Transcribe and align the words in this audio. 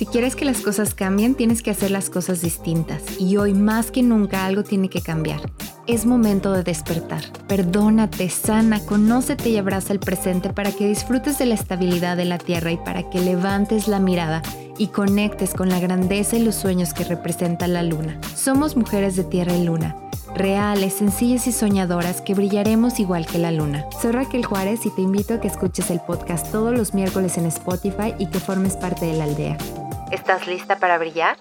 Si 0.00 0.06
quieres 0.06 0.34
que 0.34 0.46
las 0.46 0.62
cosas 0.62 0.94
cambien, 0.94 1.34
tienes 1.34 1.62
que 1.62 1.70
hacer 1.70 1.90
las 1.90 2.08
cosas 2.08 2.40
distintas. 2.40 3.02
Y 3.18 3.36
hoy 3.36 3.52
más 3.52 3.90
que 3.90 4.02
nunca 4.02 4.46
algo 4.46 4.64
tiene 4.64 4.88
que 4.88 5.02
cambiar. 5.02 5.52
Es 5.86 6.06
momento 6.06 6.54
de 6.54 6.62
despertar. 6.62 7.22
Perdónate, 7.46 8.30
sana, 8.30 8.80
conócete 8.80 9.50
y 9.50 9.58
abraza 9.58 9.92
el 9.92 10.00
presente 10.00 10.54
para 10.54 10.72
que 10.72 10.88
disfrutes 10.88 11.36
de 11.36 11.44
la 11.44 11.54
estabilidad 11.54 12.16
de 12.16 12.24
la 12.24 12.38
tierra 12.38 12.72
y 12.72 12.78
para 12.78 13.10
que 13.10 13.20
levantes 13.20 13.88
la 13.88 14.00
mirada 14.00 14.40
y 14.78 14.86
conectes 14.86 15.52
con 15.52 15.68
la 15.68 15.80
grandeza 15.80 16.38
y 16.38 16.44
los 16.44 16.54
sueños 16.54 16.94
que 16.94 17.04
representa 17.04 17.68
la 17.68 17.82
luna. 17.82 18.18
Somos 18.34 18.78
mujeres 18.78 19.16
de 19.16 19.24
tierra 19.24 19.54
y 19.54 19.64
luna 19.64 19.96
reales, 20.34 20.94
sencillas 20.94 21.48
y 21.48 21.52
soñadoras 21.52 22.20
que 22.20 22.34
brillaremos 22.34 23.00
igual 23.00 23.26
que 23.26 23.38
la 23.38 23.50
luna. 23.50 23.84
Soy 24.00 24.12
Raquel 24.12 24.46
Juárez 24.46 24.86
y 24.86 24.90
te 24.90 25.02
invito 25.02 25.34
a 25.34 25.40
que 25.40 25.48
escuches 25.48 25.90
el 25.90 26.00
podcast 26.00 26.50
todos 26.52 26.72
los 26.72 26.94
miércoles 26.94 27.36
en 27.36 27.46
Spotify 27.46 28.14
y 28.18 28.26
que 28.26 28.38
formes 28.38 28.76
parte 28.76 29.06
de 29.06 29.14
la 29.14 29.24
aldea. 29.24 29.58
¿Estás 30.10 30.48
lista 30.48 30.80
para 30.80 30.98
brillar? 30.98 31.36